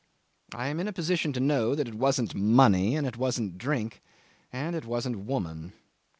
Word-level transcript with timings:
I 0.55 0.69
am 0.69 0.79
in 0.79 0.87
a 0.87 0.93
position 0.93 1.31
to 1.33 1.39
know 1.39 1.75
that 1.75 1.87
it 1.87 1.93
wasn't 1.93 2.33
money, 2.33 2.95
and 2.95 3.05
it 3.05 3.17
wasn't 3.17 3.59
drink, 3.59 4.01
and 4.51 4.75
it 4.75 4.85
wasn't 4.85 5.15
woman. 5.27 5.73